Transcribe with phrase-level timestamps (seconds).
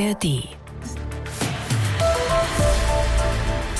[0.00, 0.48] ARD.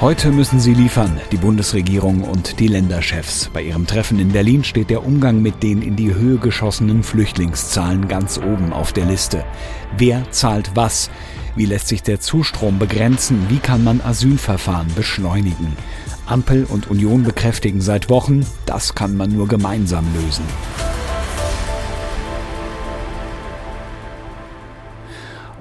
[0.00, 3.48] Heute müssen sie liefern, die Bundesregierung und die Länderchefs.
[3.52, 8.08] Bei ihrem Treffen in Berlin steht der Umgang mit den in die Höhe geschossenen Flüchtlingszahlen
[8.08, 9.44] ganz oben auf der Liste.
[9.96, 11.08] Wer zahlt was?
[11.56, 13.46] Wie lässt sich der Zustrom begrenzen?
[13.48, 15.76] Wie kann man Asylverfahren beschleunigen?
[16.26, 20.44] Ampel und Union bekräftigen seit Wochen, das kann man nur gemeinsam lösen.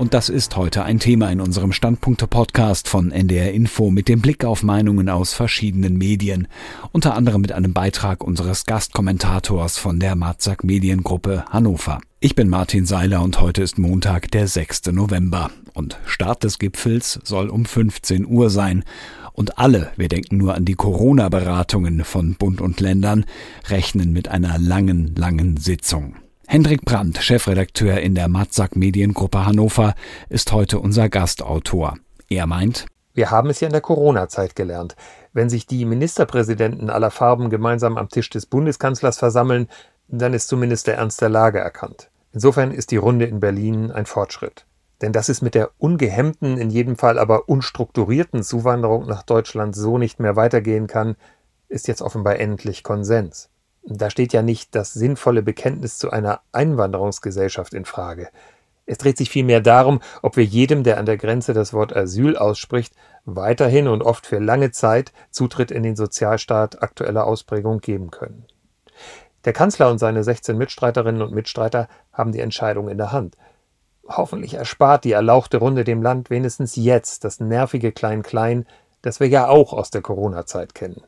[0.00, 4.46] Und das ist heute ein Thema in unserem Standpunkte-Podcast von NDR Info mit dem Blick
[4.46, 6.48] auf Meinungen aus verschiedenen Medien.
[6.90, 12.00] Unter anderem mit einem Beitrag unseres Gastkommentators von der Marzak Mediengruppe Hannover.
[12.18, 14.86] Ich bin Martin Seiler und heute ist Montag, der 6.
[14.86, 15.50] November.
[15.74, 18.84] Und Start des Gipfels soll um 15 Uhr sein.
[19.34, 23.26] Und alle, wir denken nur an die Corona-Beratungen von Bund und Ländern,
[23.68, 26.14] rechnen mit einer langen, langen Sitzung.
[26.52, 29.94] Hendrik Brandt, Chefredakteur in der Matzak Mediengruppe Hannover,
[30.28, 31.96] ist heute unser Gastautor.
[32.28, 34.96] Er meint, wir haben es ja in der Corona-Zeit gelernt.
[35.32, 39.68] Wenn sich die Ministerpräsidenten aller Farben gemeinsam am Tisch des Bundeskanzlers versammeln,
[40.08, 42.10] dann ist zumindest der Ernst der Lage erkannt.
[42.32, 44.66] Insofern ist die Runde in Berlin ein Fortschritt.
[45.02, 49.98] Denn dass es mit der ungehemmten, in jedem Fall aber unstrukturierten Zuwanderung nach Deutschland so
[49.98, 51.14] nicht mehr weitergehen kann,
[51.68, 53.49] ist jetzt offenbar endlich Konsens.
[53.82, 58.28] Da steht ja nicht das sinnvolle Bekenntnis zu einer Einwanderungsgesellschaft in Frage.
[58.86, 62.36] Es dreht sich vielmehr darum, ob wir jedem, der an der Grenze das Wort Asyl
[62.36, 62.92] ausspricht,
[63.24, 68.46] weiterhin und oft für lange Zeit Zutritt in den Sozialstaat aktueller Ausprägung geben können.
[69.44, 73.36] Der Kanzler und seine 16 Mitstreiterinnen und Mitstreiter haben die Entscheidung in der Hand.
[74.06, 78.66] Hoffentlich erspart die erlauchte Runde dem Land wenigstens jetzt das nervige Klein-Klein,
[79.02, 81.02] das wir ja auch aus der Corona-Zeit kennen.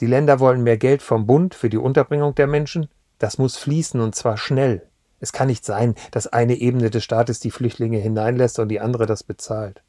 [0.00, 2.88] Die Länder wollen mehr Geld vom Bund für die Unterbringung der Menschen.
[3.18, 4.82] Das muss fließen und zwar schnell.
[5.20, 9.06] Es kann nicht sein, dass eine Ebene des Staates die Flüchtlinge hineinlässt und die andere
[9.06, 9.82] das bezahlt.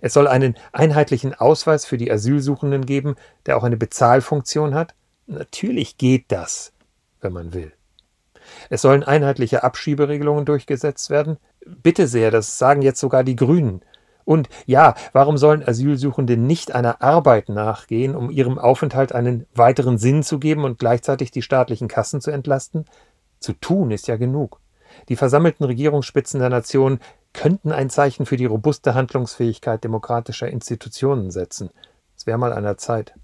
[0.00, 3.16] Es soll einen einheitlichen Ausweis für die Asylsuchenden geben,
[3.46, 4.94] der auch eine Bezahlfunktion hat.
[5.26, 6.72] Natürlich geht das,
[7.20, 7.72] wenn man will.
[8.68, 11.38] Es sollen einheitliche Abschieberegelungen durchgesetzt werden.
[11.64, 13.82] Bitte sehr, das sagen jetzt sogar die Grünen.
[14.30, 20.22] Und ja, warum sollen Asylsuchende nicht einer Arbeit nachgehen, um ihrem Aufenthalt einen weiteren Sinn
[20.22, 22.84] zu geben und gleichzeitig die staatlichen Kassen zu entlasten?
[23.40, 24.60] Zu tun ist ja genug.
[25.08, 27.00] Die versammelten Regierungsspitzen der Nation
[27.32, 31.70] könnten ein Zeichen für die robuste Handlungsfähigkeit demokratischer Institutionen setzen.
[32.16, 33.14] Es wäre mal an der Zeit.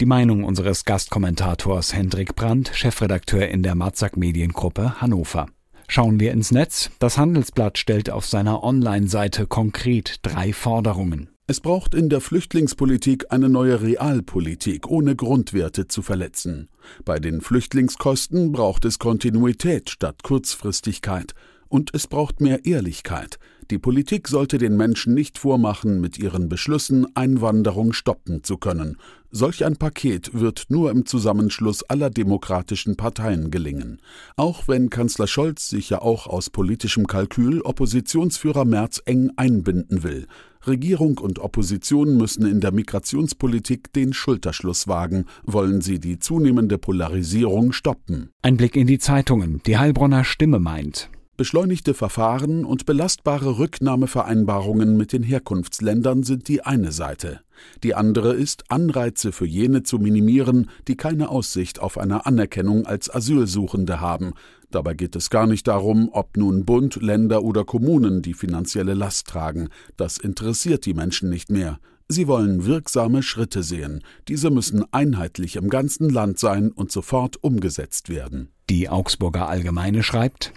[0.00, 5.46] Die Meinung unseres Gastkommentators Hendrik Brandt, Chefredakteur in der Marzak Mediengruppe Hannover.
[5.88, 6.90] Schauen wir ins Netz.
[6.98, 11.30] Das Handelsblatt stellt auf seiner Online-Seite konkret drei Forderungen.
[11.48, 16.68] Es braucht in der Flüchtlingspolitik eine neue Realpolitik, ohne Grundwerte zu verletzen.
[17.04, 21.34] Bei den Flüchtlingskosten braucht es Kontinuität statt Kurzfristigkeit.
[21.68, 23.38] Und es braucht mehr Ehrlichkeit.
[23.70, 28.96] Die Politik sollte den Menschen nicht vormachen, mit ihren Beschlüssen Einwanderung stoppen zu können.
[29.32, 34.00] Solch ein Paket wird nur im Zusammenschluss aller demokratischen Parteien gelingen.
[34.36, 40.28] Auch wenn Kanzler Scholz sich ja auch aus politischem Kalkül Oppositionsführer Merz eng einbinden will.
[40.64, 47.72] Regierung und Opposition müssen in der Migrationspolitik den Schulterschluss wagen, wollen sie die zunehmende Polarisierung
[47.72, 48.30] stoppen.
[48.42, 49.60] Ein Blick in die Zeitungen.
[49.66, 56.92] Die Heilbronner Stimme meint, Beschleunigte Verfahren und belastbare Rücknahmevereinbarungen mit den Herkunftsländern sind die eine
[56.92, 57.40] Seite.
[57.82, 63.14] Die andere ist, Anreize für jene zu minimieren, die keine Aussicht auf eine Anerkennung als
[63.14, 64.32] Asylsuchende haben.
[64.70, 69.26] Dabei geht es gar nicht darum, ob nun Bund, Länder oder Kommunen die finanzielle Last
[69.26, 69.68] tragen.
[69.98, 71.78] Das interessiert die Menschen nicht mehr.
[72.08, 74.02] Sie wollen wirksame Schritte sehen.
[74.28, 78.48] Diese müssen einheitlich im ganzen Land sein und sofort umgesetzt werden.
[78.70, 80.54] Die Augsburger Allgemeine schreibt,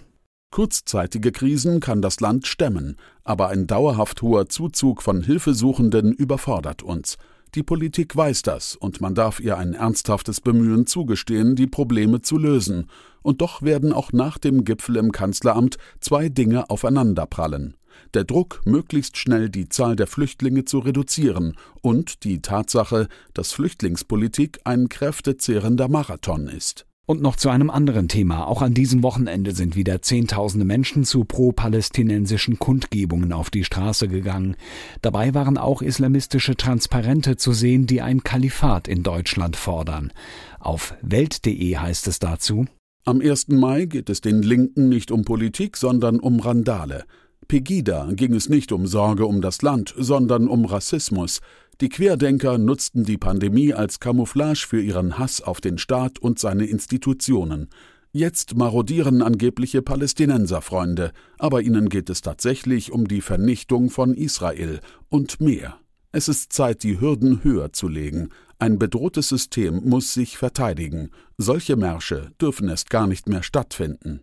[0.50, 7.18] Kurzzeitige Krisen kann das Land stemmen, aber ein dauerhaft hoher Zuzug von Hilfesuchenden überfordert uns.
[7.54, 12.36] Die Politik weiß das, und man darf ihr ein ernsthaftes Bemühen zugestehen, die Probleme zu
[12.36, 12.86] lösen.
[13.22, 17.76] Und doch werden auch nach dem Gipfel im Kanzleramt zwei Dinge aufeinanderprallen.
[18.14, 24.60] Der Druck, möglichst schnell die Zahl der Flüchtlinge zu reduzieren, und die Tatsache, dass Flüchtlingspolitik
[24.64, 26.86] ein kräftezehrender Marathon ist.
[27.10, 28.46] Und noch zu einem anderen Thema.
[28.46, 34.54] Auch an diesem Wochenende sind wieder Zehntausende Menschen zu pro-palästinensischen Kundgebungen auf die Straße gegangen.
[35.02, 40.12] Dabei waren auch islamistische Transparente zu sehen, die ein Kalifat in Deutschland fordern.
[40.60, 42.66] Auf welt.de heißt es dazu.
[43.04, 43.48] Am 1.
[43.48, 47.06] Mai geht es den Linken nicht um Politik, sondern um Randale.
[47.48, 51.40] Pegida ging es nicht um Sorge um das Land, sondern um Rassismus.
[51.80, 56.66] Die Querdenker nutzten die Pandemie als Camouflage für ihren Hass auf den Staat und seine
[56.66, 57.70] Institutionen.
[58.12, 65.40] Jetzt marodieren angebliche Palästinenserfreunde, aber ihnen geht es tatsächlich um die Vernichtung von Israel und
[65.40, 65.78] mehr.
[66.12, 68.28] Es ist Zeit, die Hürden höher zu legen.
[68.58, 71.10] Ein bedrohtes System muss sich verteidigen.
[71.38, 74.20] Solche Märsche dürfen erst gar nicht mehr stattfinden.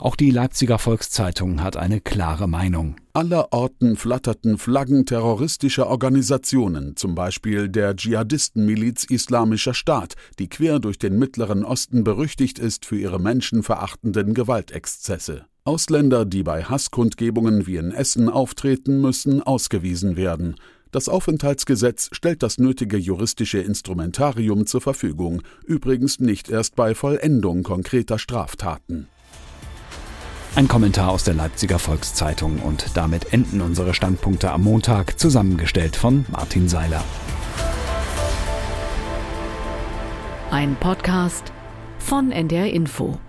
[0.00, 2.96] Auch die Leipziger Volkszeitung hat eine klare Meinung.
[3.18, 11.18] Allerorten flatterten Flaggen terroristischer Organisationen, zum Beispiel der Dschihadistenmiliz Islamischer Staat, die quer durch den
[11.18, 15.46] Mittleren Osten berüchtigt ist für ihre menschenverachtenden Gewaltexzesse.
[15.64, 20.54] Ausländer, die bei Hasskundgebungen wie in Essen auftreten, müssen ausgewiesen werden.
[20.92, 28.20] Das Aufenthaltsgesetz stellt das nötige juristische Instrumentarium zur Verfügung, übrigens nicht erst bei Vollendung konkreter
[28.20, 29.08] Straftaten.
[30.58, 36.26] Ein Kommentar aus der Leipziger Volkszeitung und damit enden unsere Standpunkte am Montag, zusammengestellt von
[36.32, 37.04] Martin Seiler.
[40.50, 41.52] Ein Podcast
[42.00, 43.20] von NDR Info.